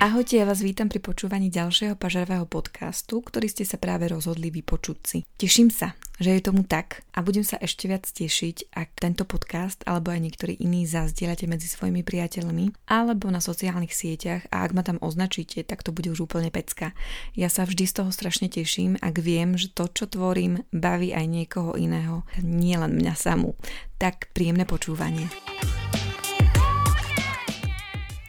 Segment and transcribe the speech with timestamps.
[0.00, 4.98] Ahojte, ja vás vítam pri počúvaní ďalšieho pažarového podcastu, ktorý ste sa práve rozhodli vypočuť
[5.04, 5.18] si.
[5.36, 9.84] Teším sa, že je tomu tak a budem sa ešte viac tešiť, ak tento podcast
[9.84, 14.80] alebo aj niektorý iný zazdieľate medzi svojimi priateľmi alebo na sociálnych sieťach a ak ma
[14.80, 16.96] tam označíte, tak to bude už úplne pecka.
[17.36, 21.28] Ja sa vždy z toho strašne teším, ak viem, že to, čo tvorím, baví aj
[21.28, 23.52] niekoho iného, nie len mňa samú.
[24.00, 25.28] Tak príjemné počúvanie.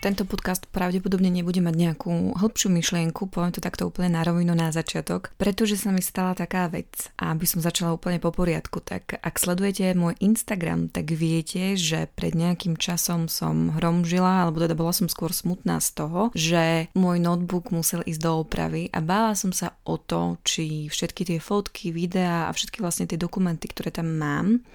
[0.02, 4.74] Tento podcast pravdepodobne nebude mať nejakú hĺbšiu myšlienku, poviem to takto úplne na rovinu na
[4.74, 6.90] začiatok, pretože sa mi stala taká vec
[7.22, 12.10] a aby som začala úplne po poriadku, tak ak sledujete môj Instagram, tak viete, že
[12.18, 17.22] pred nejakým časom som hromžila, alebo teda bola som skôr smutná z toho, že môj
[17.22, 21.94] notebook musel ísť do opravy a bála som sa o to, či všetky tie fotky,
[21.94, 24.66] videá a všetky vlastne tie dokumenty, ktoré tam mám,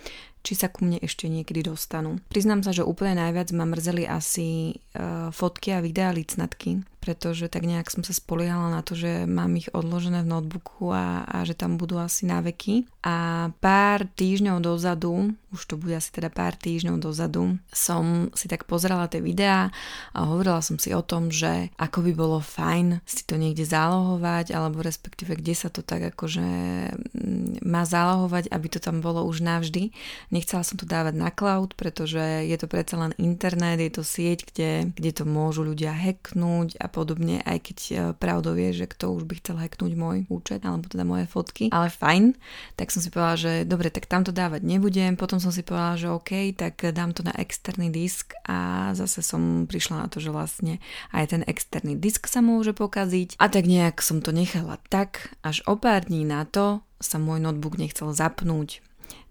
[0.46, 2.22] či sa ku mne ešte niekedy dostanú.
[2.30, 7.62] Priznám sa, že úplne najviac ma mrzeli asi uh, fotky a videá licnatky, pretože tak
[7.62, 11.54] nejak som sa spoliehala na to, že mám ich odložené v notebooku a, a že
[11.54, 12.82] tam budú asi na veky.
[13.06, 18.66] A pár týždňov dozadu, už to bude asi teda pár týždňov dozadu, som si tak
[18.66, 19.70] pozerala tie videá
[20.10, 24.50] a hovorila som si o tom, že ako by bolo fajn si to niekde zálohovať,
[24.50, 26.42] alebo respektíve kde sa to tak akože
[26.90, 29.94] mm, má zálohovať, aby to tam bolo už navždy.
[30.34, 34.50] Nechcela som to dávať na cloud, pretože je to predsa len internet, je to sieť,
[34.50, 39.12] kde, kde to môžu ľudia hacknúť a podobne, aj keď e, pravdou je, že kto
[39.12, 42.32] už by chcel hacknúť môj účet alebo teda moje fotky, ale fajn,
[42.80, 46.00] tak som si povedala, že dobre, tak tam to dávať nebudem, potom som si povedala,
[46.00, 50.32] že OK, tak dám to na externý disk a zase som prišla na to, že
[50.32, 50.80] vlastne
[51.12, 53.36] aj ten externý disk sa môže pokaziť.
[53.36, 57.44] A tak nejak som to nechala tak, až o pár dní na to sa môj
[57.44, 58.80] notebook nechcel zapnúť.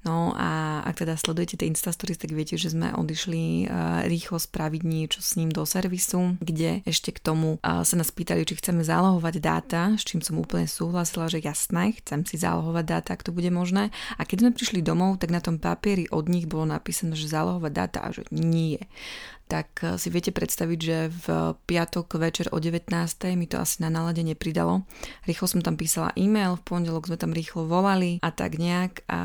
[0.05, 4.81] No a ak teda sledujete tie Instastories, tak viete, že sme odišli uh, rýchlo spraviť
[4.85, 8.85] niečo s ním do servisu, kde ešte k tomu uh, sa nás pýtali, či chceme
[8.85, 13.33] zálohovať dáta, s čím som úplne súhlasila, že jasné, chcem si zálohovať dáta, ak to
[13.33, 13.89] bude možné.
[14.21, 17.71] A keď sme prišli domov, tak na tom papieri od nich bolo napísané, že zálohovať
[17.73, 18.77] dáta a že nie
[19.45, 21.25] tak eh, si viete predstaviť, že v
[21.65, 22.89] piatok večer o 19.
[23.37, 24.83] mi to asi na nálade nepridalo.
[25.29, 29.19] Rýchlo som tam písala e-mail, v pondelok sme tam rýchlo volali a tak nejak a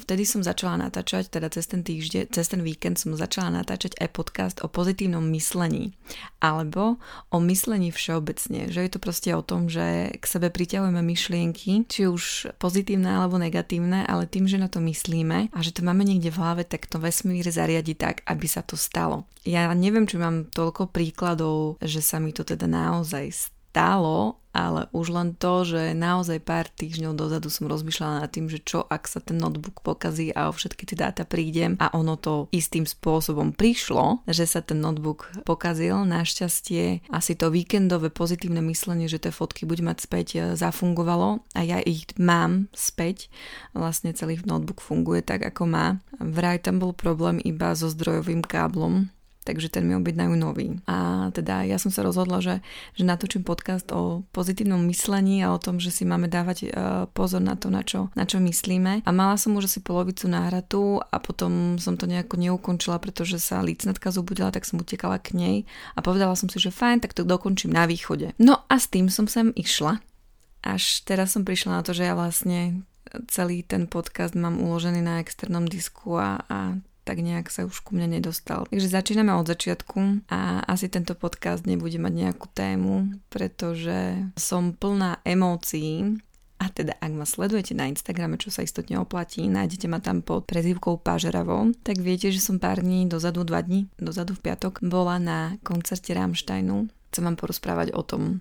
[0.00, 4.08] vtedy som začala natáčať, teda cez ten týždeň, cez ten víkend som začala natáčať aj
[4.12, 5.92] podcast o pozitívnom myslení
[6.40, 6.96] alebo
[7.30, 12.08] o myslení všeobecne, že je to proste o tom, že k sebe priťahujeme myšlienky, či
[12.08, 16.32] už pozitívne alebo negatívne, ale tým, že na to myslíme a že to máme niekde
[16.32, 19.26] v hlave, tak to vesmír zariadi tak, aby sa to stalo.
[19.46, 24.88] Ja ja neviem, či mám toľko príkladov, že sa mi to teda naozaj stalo, ale
[24.96, 29.04] už len to, že naozaj pár týždňov dozadu som rozmýšľala nad tým, že čo ak
[29.04, 33.52] sa ten notebook pokazí a o všetky tie dáta prídem a ono to istým spôsobom
[33.52, 36.08] prišlo, že sa ten notebook pokazil.
[36.08, 41.60] Našťastie asi to víkendové pozitívne myslenie, že tie fotky bude mať späť e, zafungovalo a
[41.60, 43.28] ja ich mám späť.
[43.76, 46.00] Vlastne celý notebook funguje tak, ako má.
[46.16, 49.12] Vraj tam bol problém iba so zdrojovým káblom,
[49.46, 50.82] takže ten mi objednajú nový.
[50.90, 52.58] A teda ja som sa rozhodla, že,
[52.98, 56.70] že natočím podcast o pozitívnom myslení a o tom, že si máme dávať uh,
[57.14, 59.06] pozor na to, na čo, na čo myslíme.
[59.06, 63.62] A mala som už asi polovicu náhratu a potom som to nejako neukončila, pretože sa
[63.62, 65.56] licnatka zobudila, tak som utekala k nej
[65.94, 68.34] a povedala som si, že fajn, tak to dokončím na východe.
[68.42, 70.02] No a s tým som sem išla.
[70.66, 72.82] Až teraz som prišla na to, že ja vlastne
[73.30, 76.58] celý ten podcast mám uložený na externom disku a, a
[77.06, 78.66] tak nejak sa už ku mne nedostal.
[78.66, 85.22] Takže začíname od začiatku a asi tento podcast nebude mať nejakú tému, pretože som plná
[85.22, 86.18] emócií
[86.56, 90.48] a teda ak ma sledujete na Instagrame, čo sa istotne oplatí, nájdete ma tam pod
[90.48, 95.20] prezývkou Pažeravo, tak viete, že som pár dní dozadu, dva dní dozadu v piatok, bola
[95.20, 96.88] na koncerte Rammsteinu.
[97.12, 98.40] Chcem vám porozprávať o tom,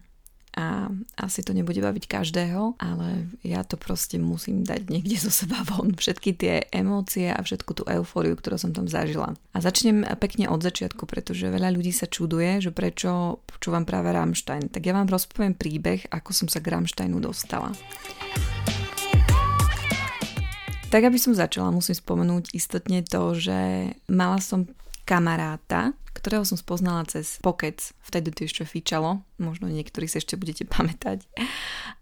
[0.56, 0.88] a
[1.20, 5.92] asi to nebude baviť každého, ale ja to proste musím dať niekde zo seba von.
[5.92, 9.36] Všetky tie emócie a všetku tú eufóriu, ktorú som tam zažila.
[9.52, 14.72] A začnem pekne od začiatku, pretože veľa ľudí sa čuduje, že prečo počúvam práve Rammstein.
[14.72, 17.76] Tak ja vám rozpoviem príbeh, ako som sa k Rammsteinu dostala.
[20.88, 24.64] Tak aby som začala, musím spomenúť istotne to, že mala som
[25.04, 25.92] kamaráta,
[26.26, 31.22] ktorého som spoznala cez Pokec, vtedy to ešte fičalo, možno niektorí sa ešte budete pamätať.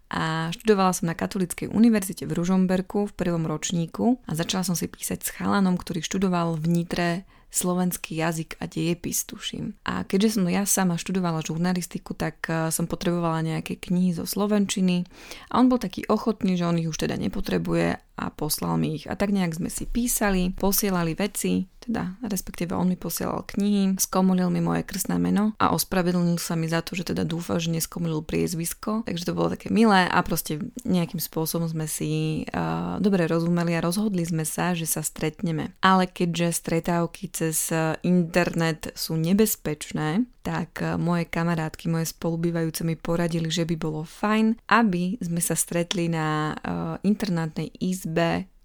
[0.08, 4.88] A študovala som na Katolíckej univerzite v Ružomberku v prvom ročníku a začala som si
[4.88, 7.10] písať s chalanom, ktorý študoval v Nitre
[7.54, 9.78] slovenský jazyk a dejepis, tuším.
[9.86, 15.06] A keďže som ja sama študovala žurnalistiku, tak e, som potrebovala nejaké knihy zo slovenčiny
[15.54, 19.10] a on bol taký ochotný, že on ich už teda nepotrebuje a poslal mi ich.
[19.10, 24.48] A tak nejak sme si písali, posielali veci, teda respektíve on mi posielal knihy, skomolil
[24.48, 28.24] mi moje krstné meno a ospravedlnil sa mi za to, že teda dúfa, že neskomolil
[28.24, 33.76] priezvisko, takže to bolo také milé a proste nejakým spôsobom sme si uh, dobre rozumeli
[33.76, 35.76] a rozhodli sme sa, že sa stretneme.
[35.84, 37.68] Ale keďže stretávky cez
[38.00, 45.16] internet sú nebezpečné, tak moje kamarátky, moje spolubývajúce mi poradili, že by bolo fajn, aby
[45.16, 48.03] sme sa stretli na uh, internátnej izbe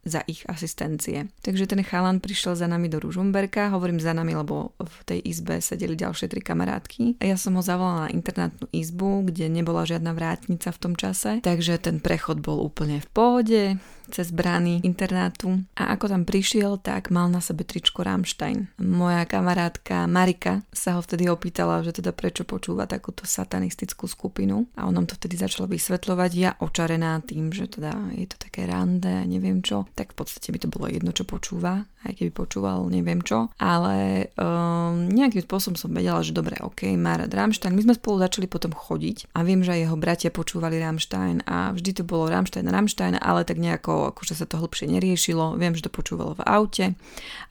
[0.09, 1.27] za ich asistencie.
[1.43, 5.59] Takže ten chalan prišiel za nami do Ružomberka, hovorím za nami, lebo v tej izbe
[5.59, 7.19] sedeli ďalšie tri kamarátky.
[7.19, 11.43] A ja som ho zavolala na internátnu izbu, kde nebola žiadna vrátnica v tom čase,
[11.43, 13.61] takže ten prechod bol úplne v pohode
[14.09, 15.61] cez brány internátu.
[15.77, 18.67] A ako tam prišiel, tak mal na sebe tričko Rammstein.
[18.81, 24.65] Moja kamarátka Marika sa ho vtedy opýtala, že teda prečo počúva takúto satanistickú skupinu.
[24.75, 26.31] A on nám to vtedy začal vysvetľovať.
[26.33, 30.49] Ja očarená tým, že teda je to také rande a neviem čo, tak v podstate
[30.49, 35.75] by to bolo jedno, čo počúva, aj keby počúval neviem čo, ale um, nejakým spôsobom
[35.75, 37.75] som vedela, že dobre, ok, má rád Rammstein.
[37.75, 39.35] My sme spolu začali potom chodiť.
[39.35, 41.43] A viem, že jeho bratia počúvali Rammstein.
[41.43, 45.75] A vždy to bolo Rammstein, Rammstein, ale tak nejako akože sa to hlbšie neriešilo, viem,
[45.75, 46.85] že to počúvalo v aute.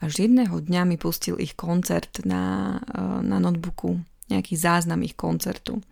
[0.00, 4.00] Až jedného dňa mi pustil ich koncert na, eh, na notebooku,
[4.32, 5.84] nejaký záznam ich koncertu.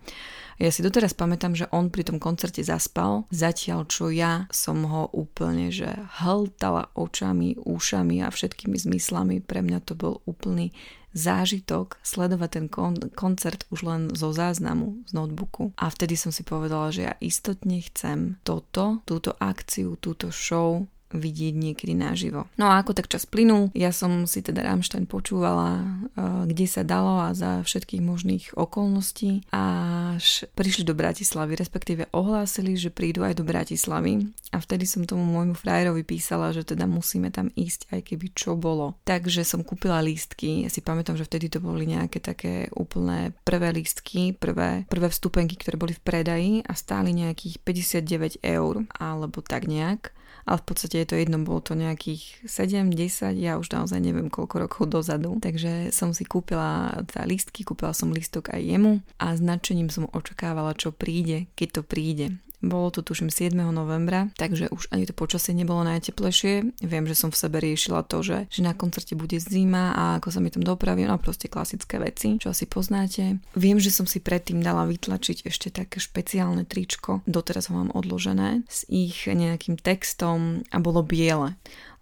[0.57, 5.05] Ja si doteraz pamätám, že on pri tom koncerte zaspal, zatiaľ čo ja som ho
[5.13, 5.85] úplne, že
[6.17, 9.45] hltala očami, ušami a všetkými zmyslami.
[9.45, 10.73] Pre mňa to bol úplný
[11.17, 15.73] zážitok sledovať ten kon- koncert už len zo záznamu z notebooku.
[15.75, 21.55] A vtedy som si povedala, že ja istotne chcem toto, túto akciu, túto show vidieť
[21.55, 22.51] niekedy naživo.
[22.59, 25.79] No a ako tak čas plynul, ja som si teda Rammstein počúvala,
[26.15, 32.75] eh, kde sa dalo a za všetkých možných okolností až prišli do Bratislavy, respektíve ohlásili,
[32.75, 37.31] že prídu aj do Bratislavy a vtedy som tomu môjmu frajerovi písala, že teda musíme
[37.31, 38.99] tam ísť aj keby čo bolo.
[39.07, 43.71] Takže som kúpila lístky, ja si pamätám, že vtedy to boli nejaké také úplné prvé
[43.71, 49.67] lístky, prvé, prvé vstupenky, ktoré boli v predaji a stáli nejakých 59 eur alebo tak
[49.69, 50.16] nejak
[50.47, 54.31] ale v podstate je to jedno, bolo to nejakých 7, 10, ja už naozaj neviem
[54.31, 55.35] koľko rokov dozadu.
[55.43, 60.71] Takže som si kúpila tá lístky, kúpila som lístok aj jemu a značením som očakávala,
[60.79, 62.39] čo príde, keď to príde.
[62.57, 63.53] Bolo to tuším 7.
[63.53, 66.81] novembra, takže už ani to počasie nebolo najteplejšie.
[66.81, 70.33] Viem, že som v sebe riešila to, že, že na koncerte bude zima a ako
[70.33, 73.37] sa mi tam dopraví, no proste klasické veci, čo asi poznáte.
[73.53, 78.65] Viem, že som si predtým dala vytlačiť ešte také špeciálne tričko, doteraz ho mám odložené,
[78.65, 81.53] s ich nejakým textom a bolo biele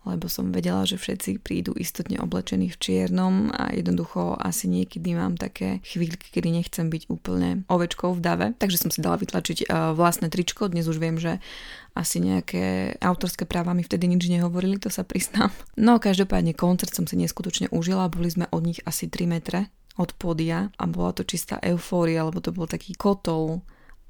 [0.06, 5.36] lebo som vedela, že všetci prídu istotne oblečení v čiernom a jednoducho asi niekedy mám
[5.36, 8.48] také chvíľky, kedy nechcem byť úplne ovečkou v dave.
[8.56, 9.68] Takže som si dala vytlačiť
[9.98, 11.42] vlastné tričko, dnes už viem, že
[11.98, 15.50] asi nejaké autorské práva mi vtedy nič nehovorili, to sa priznám.
[15.80, 20.12] No každopádne koncert som si neskutočne užila, boli sme od nich asi 3 metre od
[20.16, 23.63] podia a bola to čistá eufória, lebo to bol taký kotol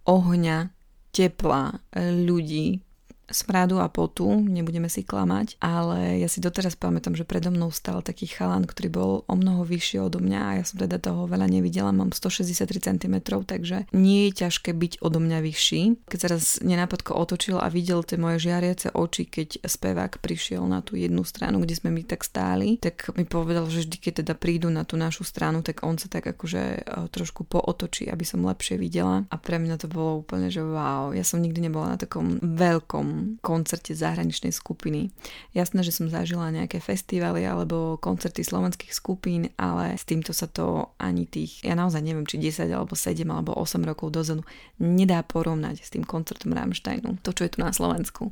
[0.10, 0.74] ohňa,
[1.14, 2.85] tepla, ľudí,
[3.30, 8.06] smradu a potu, nebudeme si klamať, ale ja si doteraz pamätám, že predo mnou stal
[8.06, 11.50] taký chalan, ktorý bol o mnoho vyšší odo mňa a ja som teda toho veľa
[11.50, 15.82] nevidela, mám 163 cm, takže nie je ťažké byť odo mňa vyšší.
[16.06, 20.86] Keď sa raz nenápadko otočil a videl tie moje žiariace oči, keď spevák prišiel na
[20.86, 24.34] tú jednu stranu, kde sme my tak stáli, tak mi povedal, že vždy, keď teda
[24.38, 28.46] prídu na tú našu stranu, tak on sa tak akože e, trošku pootočí, aby som
[28.46, 31.98] lepšie videla a pre mňa to bolo úplne, že wow, ja som nikdy nebola na
[31.98, 35.12] takom veľkom koncerte zahraničnej skupiny.
[35.52, 40.94] Jasné, že som zažila nejaké festivaly alebo koncerty slovenských skupín, ale s týmto sa to
[41.02, 44.44] ani tých, ja naozaj neviem, či 10 alebo 7 alebo 8 rokov dozadu
[44.80, 48.30] nedá porovnať s tým koncertom Rammsteinu, to, čo je tu na Slovensku.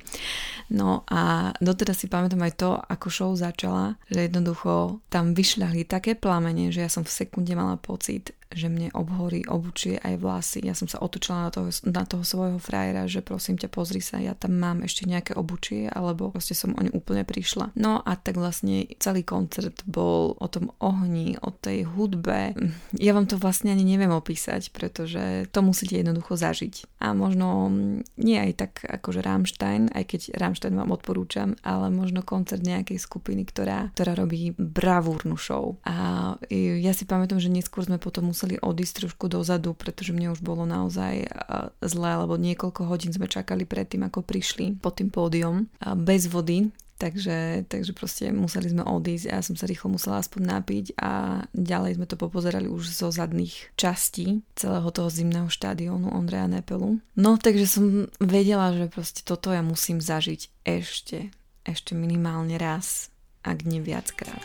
[0.69, 6.13] No a doteraz si pamätám aj to, ako show začala, že jednoducho tam vyšľahli také
[6.19, 10.59] plamene, že ja som v sekunde mala pocit, že mne obhorí obučie aj vlasy.
[10.65, 14.21] Ja som sa otočila na toho, na toho svojho frajera, že prosím ťa pozri sa,
[14.21, 17.73] ja tam mám ešte nejaké obučie, alebo proste som o ne úplne prišla.
[17.79, 22.53] No a tak vlastne celý koncert bol o tom ohni, o tej hudbe.
[22.99, 26.99] Ja vám to vlastne ani neviem opísať, pretože to musíte jednoducho zažiť.
[26.99, 27.71] A možno
[28.19, 33.47] nie aj tak akože Rammstein, aj keď Rammstein vám odporúčam, ale možno koncert nejakej skupiny,
[33.47, 35.79] ktorá, ktorá robí bravúrnu show.
[35.87, 40.35] A ja si pamätám, že neskôr sme potom museli museli odísť trošku dozadu, pretože mne
[40.35, 41.31] už bolo naozaj
[41.79, 46.67] zlé, lebo niekoľko hodín sme čakali pred tým, ako prišli pod tým pódium bez vody,
[46.99, 51.43] takže, takže proste museli sme odísť a ja som sa rýchlo musela aspoň napiť a
[51.55, 56.99] ďalej sme to popozerali už zo zadných častí celého toho zimného štádionu Ondreja Nepelu.
[57.15, 61.31] No takže som vedela, že proste toto ja musím zažiť ešte,
[61.63, 63.07] ešte minimálne raz,
[63.47, 64.43] ak nie viackrát.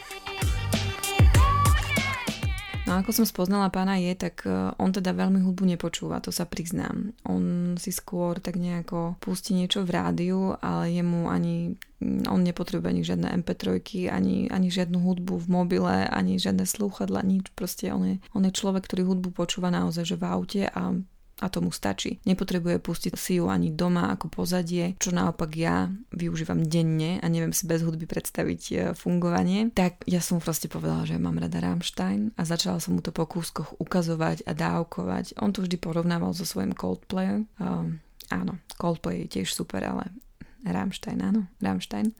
[2.88, 6.48] No ako som spoznala pána je, tak e, on teda veľmi hudbu nepočúva, to sa
[6.48, 7.12] priznám.
[7.28, 12.88] On si skôr tak nejako pustí niečo v rádiu, ale jemu ani mm, on nepotrebuje
[12.88, 17.52] ani žiadne MP3, ani, ani žiadnu hudbu v mobile, ani žiadne slúchadla, nič.
[17.52, 20.96] Proste on je, on je človek, ktorý hudbu počúva naozaj že v aute a
[21.38, 22.18] a tomu stačí.
[22.26, 27.54] Nepotrebuje pustiť si ju ani doma ako pozadie, čo naopak ja využívam denne a neviem
[27.54, 29.70] si bez hudby predstaviť e, fungovanie.
[29.70, 33.14] Tak ja som mu proste povedala, že mám rada Rammstein a začala som mu to
[33.14, 35.38] po kúskoch ukazovať a dávkovať.
[35.38, 37.46] On to vždy porovnával so svojím Coldplay.
[37.62, 38.02] Um,
[38.34, 40.10] áno, Coldplay je tiež super, ale
[40.66, 42.18] Rammstein, áno, Rammstein.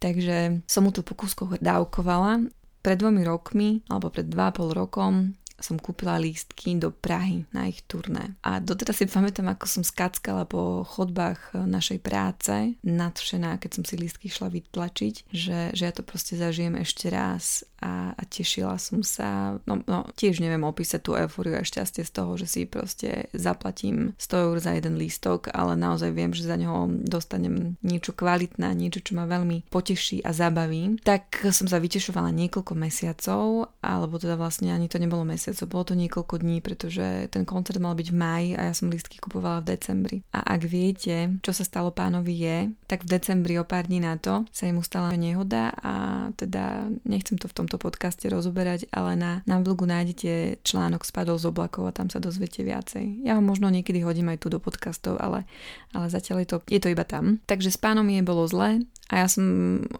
[0.00, 2.48] Takže som mu to po kúskoch dávkovala.
[2.84, 7.82] Pred dvomi rokmi, alebo pred dva pol rokom som kúpila lístky do Prahy na ich
[7.86, 8.34] turné.
[8.42, 13.94] A doteraz si pamätám, ako som skackala po chodbách našej práce, nadšená, keď som si
[13.96, 19.04] lístky šla vytlačiť, že, že ja to proste zažijem ešte raz a, a tešila som
[19.04, 19.60] sa.
[19.68, 24.16] No, no tiež neviem opísať tú eufóriu a šťastie z toho, že si proste zaplatím
[24.16, 29.04] 100 eur za jeden lístok, ale naozaj viem, že za neho dostanem niečo kvalitné, niečo,
[29.04, 30.96] čo ma veľmi poteší a zabaví.
[31.04, 35.84] Tak som sa vytešovala niekoľko mesiacov, alebo teda vlastne ani to nebolo mesiac mesiacov, bolo
[35.86, 39.62] to niekoľko dní, pretože ten koncert mal byť v máji a ja som listky kupovala
[39.62, 40.18] v decembri.
[40.34, 42.58] A ak viete, čo sa stalo pánovi je,
[42.90, 45.94] tak v decembri o pár dní na to sa mu stala nehoda a
[46.34, 51.46] teda nechcem to v tomto podcaste rozoberať, ale na, na blogu nájdete článok Spadol z
[51.46, 53.22] oblakov a tam sa dozviete viacej.
[53.22, 55.46] Ja ho možno niekedy hodím aj tu do podcastov, ale,
[55.94, 57.38] ale zatiaľ je to, je to iba tam.
[57.46, 58.82] Takže s pánom je bolo zle,
[59.12, 59.44] a ja som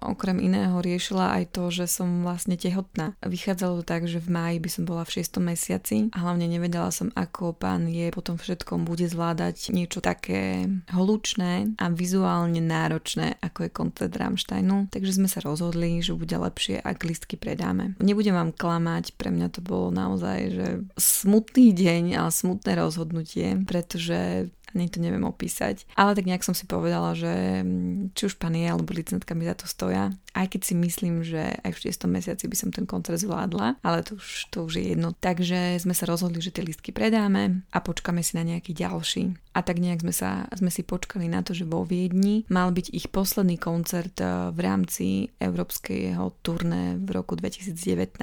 [0.00, 3.12] okrem iného riešila aj to, že som vlastne tehotná.
[3.20, 5.44] Vychádzalo to tak, že v máji by som bola v 6.
[5.44, 11.76] mesiaci a hlavne nevedela som, ako pán je potom všetkom bude zvládať niečo také hlučné
[11.76, 14.88] a vizuálne náročné, ako je koncert Rammsteinu.
[14.88, 17.96] Takže sme sa rozhodli, že bude lepšie, ak listky predáme.
[18.00, 24.48] Nebudem vám klamať, pre mňa to bolo naozaj že smutný deň, ale smutné rozhodnutie, pretože
[24.74, 25.86] ani to neviem opísať.
[25.94, 29.46] Ale tak nejak som si povedala, že mm, či už pán je, alebo licentka mi
[29.46, 30.10] za to stoja.
[30.34, 32.10] Aj keď si myslím, že aj v 6.
[32.10, 35.14] mesiaci by som ten koncert zvládla, ale to už, to už je jedno.
[35.14, 39.34] Takže sme sa rozhodli, že tie listky predáme a počkáme si na nejaký ďalší.
[39.54, 42.90] A tak nejak sme, sa, sme si počkali na to, že vo Viedni mal byť
[42.90, 45.06] ich posledný koncert eh, v rámci
[45.38, 48.18] európskeho turné v roku 2019.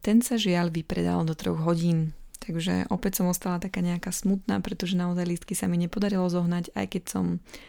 [0.00, 2.16] Ten sa žiaľ vypredal do troch hodín.
[2.40, 6.86] Takže opäť som ostala taká nejaká smutná, pretože naozaj lístky sa mi nepodarilo zohnať, aj
[6.88, 7.24] keď som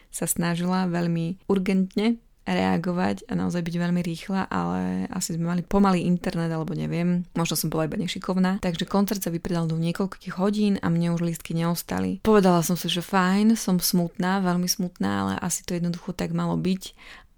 [0.07, 6.01] sa snažila veľmi urgentne reagovať a naozaj byť veľmi rýchla, ale asi sme mali pomalý
[6.09, 8.57] internet, alebo neviem, možno som bola iba nešikovná.
[8.65, 12.17] Takže koncert sa vypredal do niekoľkých hodín a mne už lístky neostali.
[12.25, 16.57] Povedala som si, že fajn, som smutná, veľmi smutná, ale asi to jednoducho tak malo
[16.57, 16.83] byť.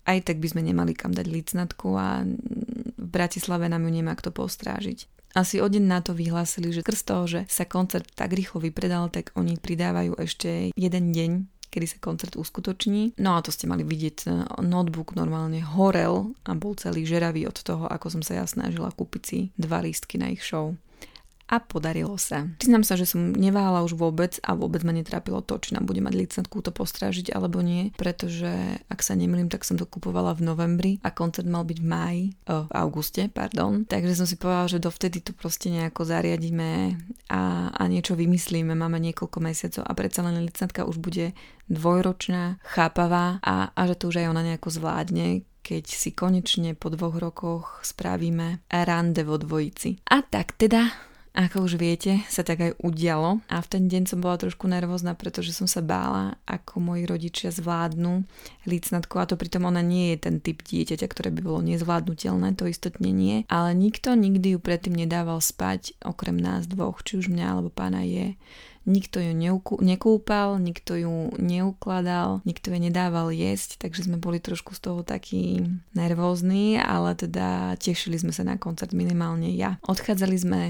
[0.03, 4.31] Aj tak by sme nemali kam dať lícnatku a v Bratislave nám ju nemá kto
[4.35, 5.07] postrážiť.
[5.33, 9.09] Asi o deň na to vyhlásili, že krz toho, že sa koncert tak rýchlo vypredal,
[9.09, 11.31] tak oni pridávajú ešte jeden deň
[11.73, 13.17] kedy sa koncert uskutoční.
[13.17, 14.29] No a to ste mali vidieť,
[14.61, 19.23] notebook normálne horel a bol celý žeravý od toho, ako som sa ja snažila kúpiť
[19.25, 20.77] si dva lístky na ich show
[21.47, 22.47] a podarilo sa.
[22.57, 25.99] Priznám sa, že som neváhala už vôbec a vôbec ma netrápilo to, či nám bude
[25.99, 30.45] mať licenku to postrážiť alebo nie, pretože ak sa nemýlim, tak som to kupovala v
[30.47, 33.83] novembri a koncert mal byť v máji, oh, v auguste, pardon.
[33.83, 36.97] Takže som si povedala, že dovtedy to proste nejako zariadíme
[37.29, 38.71] a, a niečo vymyslíme.
[38.73, 41.35] Máme niekoľko mesiacov a predsa len licentka už bude
[41.67, 46.91] dvojročná, chápavá a, a že to už aj ona nejako zvládne, keď si konečne po
[46.91, 50.03] dvoch rokoch spravíme rande vo dvojici.
[50.11, 50.91] A tak teda
[51.33, 55.17] ako už viete, sa tak aj udialo a v ten deň som bola trošku nervózna,
[55.17, 58.21] pretože som sa bála, ako moji rodičia zvládnu
[58.69, 62.69] lícnatku a to pritom ona nie je ten typ dieťaťa, ktoré by bolo nezvládnutelné, to
[62.69, 67.45] istotne nie, ale nikto nikdy ju predtým nedával spať, okrem nás dvoch, či už mňa
[67.49, 68.37] alebo pána je.
[68.83, 74.75] Nikto ju neukú, nekúpal, nikto ju neukladal, nikto jej nedával jesť, takže sme boli trošku
[74.75, 75.63] z toho takí
[75.95, 79.79] nervózni, ale teda tešili sme sa na koncert minimálne ja.
[79.87, 80.61] Odchádzali sme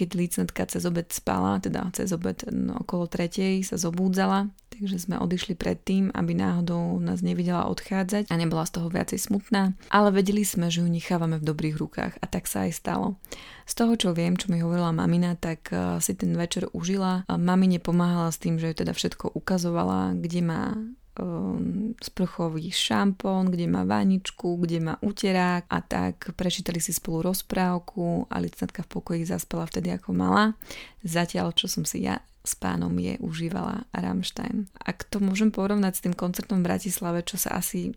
[0.00, 5.20] keď licentka cez obed spala, teda cez obed no, okolo tretej sa zobúdzala, takže sme
[5.20, 10.40] odišli predtým, aby náhodou nás nevidela odchádzať a nebola z toho viacej smutná, ale vedeli
[10.40, 13.20] sme, že ju nechávame v dobrých rukách a tak sa aj stalo.
[13.68, 17.22] Z toho, čo viem, čo mi hovorila mamina, tak uh, si ten večer užila.
[17.30, 20.74] Mamine pomáhala s tým, že ju teda všetko ukazovala, kde má
[21.18, 28.30] um, sprchový šampón, kde má vaničku, kde má uterák a tak prečítali si spolu rozprávku
[28.30, 30.54] a licnatka v pokoji zaspala vtedy ako mala.
[31.02, 34.70] Zatiaľ, čo som si ja s pánom je užívala Rammstein.
[34.80, 37.92] Ak to môžem porovnať s tým koncertom v Bratislave, čo sa asi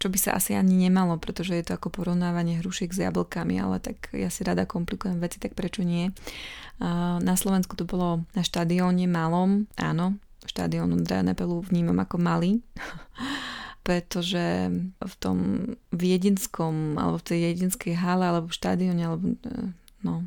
[0.00, 3.78] čo by sa asi ani nemalo, pretože je to ako porovnávanie hrušiek s jablkami, ale
[3.78, 6.10] tak ja si rada komplikujem veci, tak prečo nie.
[7.22, 12.52] Na Slovensku to bolo na štadióne malom, áno, štadión Ondreja Nepelu vnímam ako malý,
[13.86, 15.38] pretože v tom
[15.90, 19.74] viedenskom, alebo v tej viedenskej hale, alebo v štadióne, alebo e,
[20.06, 20.26] no,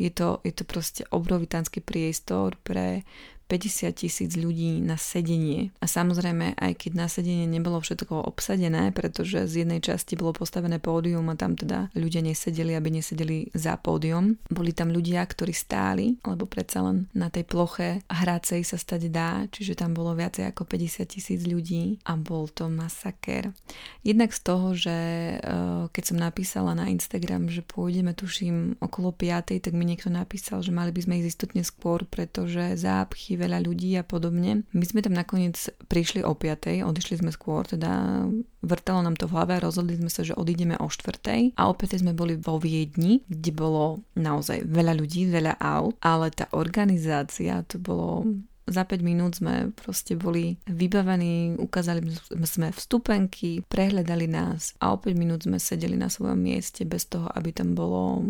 [0.00, 3.06] je to, je to proste obrovitánsky priestor pre
[3.52, 5.76] 50 tisíc ľudí na sedenie.
[5.76, 10.80] A samozrejme, aj keď na sedenie nebolo všetko obsadené, pretože z jednej časti bolo postavené
[10.80, 14.40] pódium a tam teda ľudia nesedeli, aby nesedeli za pódium.
[14.48, 19.44] Boli tam ľudia, ktorí stáli, lebo predsa len na tej ploche hracej sa stať dá,
[19.52, 23.52] čiže tam bolo viacej ako 50 tisíc ľudí a bol to masaker.
[24.00, 24.96] Jednak z toho, že
[25.36, 30.64] eh, keď som napísala na Instagram, že pôjdeme tuším okolo 5, tak mi niekto napísal,
[30.64, 34.62] že mali by sme ísť istotne skôr, pretože zápchy veľa ľudí a podobne.
[34.70, 35.58] My sme tam nakoniec
[35.90, 38.22] prišli o 5, odišli sme skôr, teda
[38.62, 41.98] vrtalo nám to v hlave a rozhodli sme sa, že odídeme o 4 a opäť
[41.98, 47.82] sme boli vo Viedni, kde bolo naozaj veľa ľudí, veľa aut, ale tá organizácia, to
[47.82, 48.22] bolo
[48.66, 52.06] za 5 minút sme proste boli vybavení, ukázali
[52.46, 57.26] sme vstupenky, prehľadali nás a o 5 minút sme sedeli na svojom mieste bez toho,
[57.34, 58.22] aby tam bolo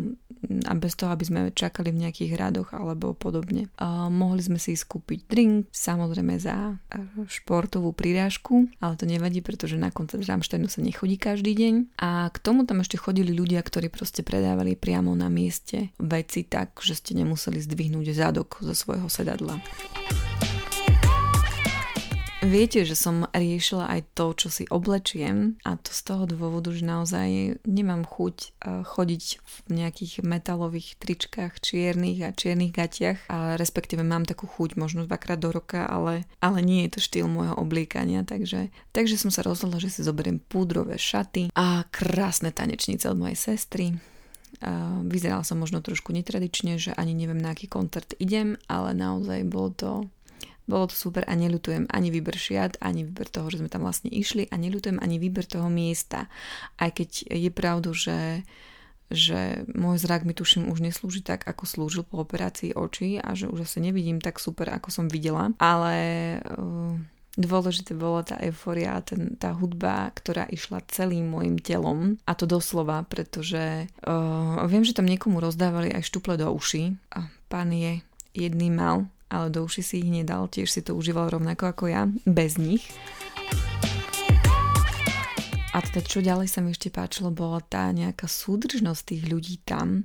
[0.42, 3.70] a bez toho, aby sme čakali v nejakých radoch alebo podobne.
[3.78, 6.76] A mohli sme si skúpiť drink, samozrejme za
[7.30, 11.74] športovú prirážku, ale to nevadí, pretože na koncert Rammsteinu sa nechodí každý deň.
[12.02, 16.82] A k tomu tam ešte chodili ľudia, ktorí proste predávali priamo na mieste veci tak,
[16.82, 19.60] že ste nemuseli zdvihnúť zadok zo svojho sedadla.
[22.42, 26.82] Viete, že som riešila aj to, čo si oblečiem a to z toho dôvodu, že
[26.82, 34.02] naozaj nemám chuť eh, chodiť v nejakých metalových tričkách čiernych a čiernych gatiach a respektíve
[34.02, 38.26] mám takú chuť možno dvakrát do roka, ale, ale nie je to štýl môjho oblíkania,
[38.26, 43.38] takže, takže som sa rozhodla, že si zoberiem púdrové šaty a krásne tanečnice od mojej
[43.38, 43.94] sestry.
[45.08, 49.70] Vyzerala som možno trošku netradične, že ani neviem na aký koncert idem, ale naozaj bolo
[49.72, 49.90] to
[50.66, 54.08] bolo to super a neľutujem ani výber šiat, ani výber toho, že sme tam vlastne
[54.08, 56.30] išli a neľutujem ani výber toho miesta.
[56.78, 58.46] Aj keď je pravdu, že
[59.12, 63.44] že môj zrak mi tuším už neslúži tak, ako slúžil po operácii očí a že
[63.44, 65.52] už asi nevidím tak super, ako som videla.
[65.60, 65.94] Ale
[66.40, 66.96] uh,
[67.36, 73.04] dôležité bola tá euforia, ten, tá hudba, ktorá išla celým môjim telom a to doslova,
[73.04, 78.00] pretože uh, viem, že tam niekomu rozdávali aj štuple do uší a pán je
[78.32, 82.04] jedný mal ale do uši si ich nedal, tiež si to užíval rovnako ako ja,
[82.28, 82.84] bez nich.
[85.72, 90.04] A teda čo ďalej sa mi ešte páčilo, bola tá nejaká súdržnosť tých ľudí tam,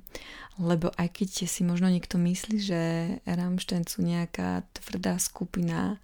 [0.56, 2.82] lebo aj keď si možno niekto myslí, že
[3.28, 6.00] Rammstein sú nejaká tvrdá skupina,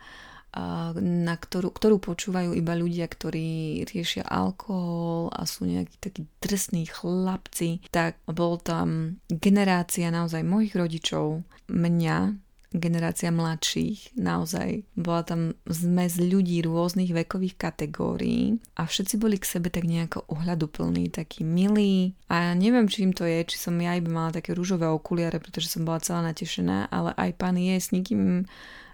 [1.00, 7.82] na ktorú, ktorú počúvajú iba ľudia, ktorí riešia alkohol a sú nejakí takí drsní chlapci,
[7.90, 12.38] tak bol tam generácia naozaj mojich rodičov, mňa,
[12.74, 14.18] generácia mladších.
[14.18, 20.26] Naozaj bola tam zmes ľudí rôznych vekových kategórií a všetci boli k sebe tak nejako
[20.28, 22.18] ohľaduplní, takí milí.
[22.28, 25.70] A neviem, či im to je, či som ja iba mala také rúžové okuliare, pretože
[25.70, 28.50] som bola celá natešená, ale aj pán je s nikým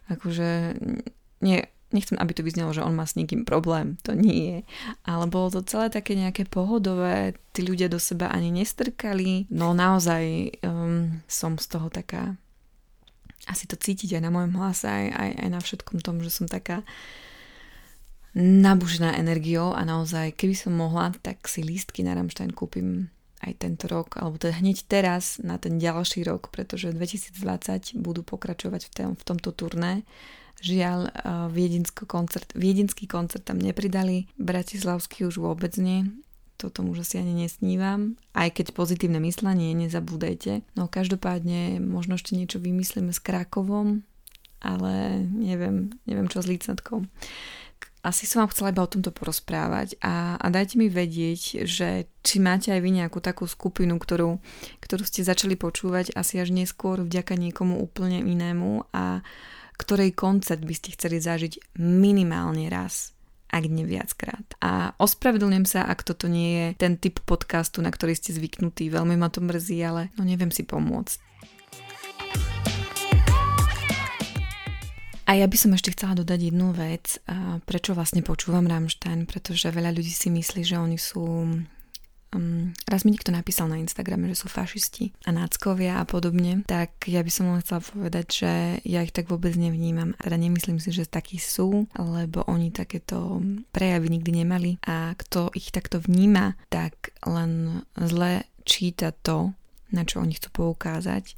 [0.10, 0.76] akože
[1.40, 4.60] nie, nechcem, aby to vyznelo, že on má s nikým problém, to nie je.
[5.06, 9.50] Ale bolo to celé také nejaké pohodové, tí ľudia do seba ani nestrkali.
[9.50, 12.38] No naozaj um, som z toho taká
[13.48, 16.50] asi to cítiť aj na mojom hlase, aj, aj, aj na všetkom tom, že som
[16.50, 16.84] taká
[18.38, 23.88] nabužená energiou a naozaj, keby som mohla, tak si lístky na Rammstein kúpim aj tento
[23.88, 29.12] rok, alebo teda hneď teraz na ten ďalší rok, pretože 2020 budú pokračovať v, tom,
[29.16, 30.04] v tomto turné.
[30.60, 31.12] Žiaľ, eh,
[31.56, 36.04] viedenský koncert, viedenský koncert tam nepridali, bratislavský už vôbec nie,
[36.60, 38.20] to tomu už asi ani nesnívam.
[38.36, 40.68] Aj keď pozitívne myslenie, nezabúdajte.
[40.76, 44.04] No každopádne možno ešte niečo vymyslíme s Krakovom,
[44.60, 47.08] ale neviem, neviem čo s lícnatkou.
[48.00, 52.40] Asi som vám chcela iba o tomto porozprávať a, a dajte mi vedieť, že či
[52.40, 54.40] máte aj vy nejakú takú skupinu, ktorú,
[54.80, 59.20] ktorú ste začali počúvať asi až neskôr vďaka niekomu úplne inému a
[59.76, 63.19] ktorej koncert by ste chceli zažiť minimálne raz
[63.50, 64.46] ak nie viackrát.
[64.62, 68.94] A ospravedlňujem sa, ak toto nie je ten typ podcastu, na ktorý ste zvyknutí.
[68.94, 71.28] Veľmi ma to mrzí, ale no neviem si pomôcť.
[75.30, 77.22] A ja by som ešte chcela dodať jednu vec,
[77.70, 81.26] prečo vlastne počúvam Rammstein, pretože veľa ľudí si myslí, že oni sú
[82.36, 87.10] um, raz mi niekto napísal na Instagrame, že sú fašisti a náckovia a podobne, tak
[87.10, 88.52] ja by som len chcela povedať, že
[88.86, 90.14] ja ich tak vôbec nevnímam.
[90.22, 93.42] Teda nemyslím si, že takí sú, lebo oni takéto
[93.74, 94.72] prejavy nikdy nemali.
[94.86, 99.58] A kto ich takto vníma, tak len zle číta to,
[99.90, 101.34] na čo oni chcú poukázať.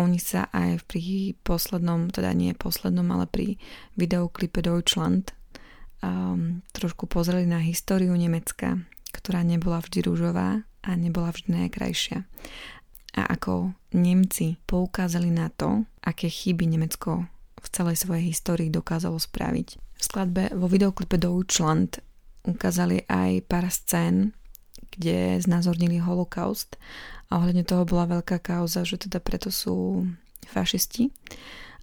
[0.00, 3.60] Oni sa aj pri poslednom, teda nie poslednom, ale pri
[3.92, 5.36] videoklipe Deutschland
[6.00, 8.80] um, trošku pozreli na históriu Nemecka,
[9.22, 12.26] ktorá nebola vždy rúžová a nebola vždy najkrajšia.
[13.14, 17.30] A ako Nemci poukázali na to, aké chyby Nemecko
[17.62, 19.68] v celej svojej histórii dokázalo spraviť.
[19.78, 22.02] V skladbe vo videoklipe Deutschland
[22.42, 24.34] ukázali aj pár scén,
[24.90, 26.74] kde znázornili holokaust
[27.30, 30.04] a ohľadne toho bola veľká kauza, že teda preto sú
[30.50, 31.14] fašisti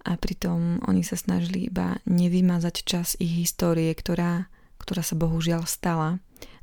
[0.04, 6.20] a pritom oni sa snažili iba nevymazať čas ich histórie, ktorá, ktorá sa bohužiaľ stala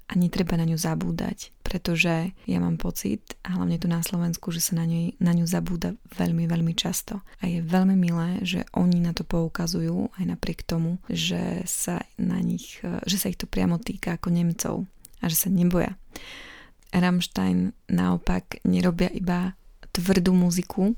[0.08, 4.63] a netreba na ňu zabúdať, pretože ja mám pocit, a hlavne tu na Slovensku, že
[4.63, 7.20] sa na, ňu, na ňu zabúda veľmi, veľmi často.
[7.43, 12.39] A je veľmi milé, že oni na to poukazujú aj napriek tomu, že sa na
[12.39, 14.88] nich, že sa ich to priamo týka ako Nemcov
[15.20, 16.00] a že sa neboja.
[16.96, 19.60] Rammstein naopak nerobia iba
[19.91, 20.96] tvrdú muziku,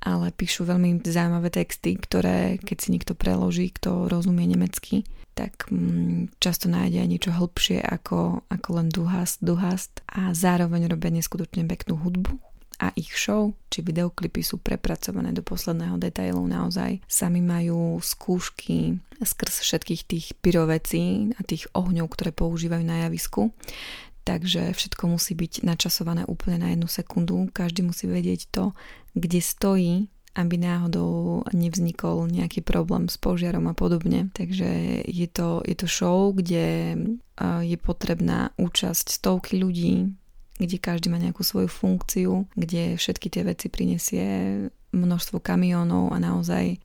[0.00, 6.38] ale píšu veľmi zaujímavé texty, ktoré keď si niekto preloží, kto rozumie nemecky, tak mm,
[6.38, 11.98] často nájde aj niečo hĺbšie ako, ako len duhast, duhast a zároveň robia neskutočne peknú
[11.98, 12.38] hudbu
[12.78, 17.02] a ich show či videoklipy sú prepracované do posledného detailu naozaj.
[17.06, 23.54] Sami majú skúšky skrz všetkých tých pyrovecí a tých ohňov, ktoré používajú na javisku
[24.24, 27.48] takže všetko musí byť načasované úplne na jednu sekundu.
[27.52, 28.64] Každý musí vedieť to,
[29.12, 29.94] kde stojí,
[30.34, 34.34] aby náhodou nevznikol nejaký problém s požiarom a podobne.
[34.34, 36.98] Takže je to, je to show, kde
[37.62, 40.10] je potrebná účasť stovky ľudí,
[40.58, 44.26] kde každý má nejakú svoju funkciu, kde všetky tie veci prinesie
[44.94, 46.78] množstvo kamionov a naozaj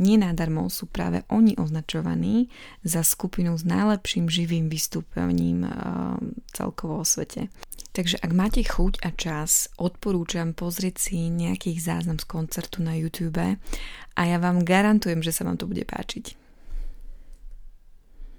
[0.00, 2.48] Nenádarmo sú práve oni označovaní
[2.80, 6.16] za skupinu s najlepším živým vystúpením uh,
[6.56, 7.52] celkovo o svete.
[7.92, 13.60] Takže ak máte chuť a čas, odporúčam pozrieť si nejakých záznam z koncertu na YouTube
[14.16, 16.32] a ja vám garantujem, že sa vám to bude páčiť.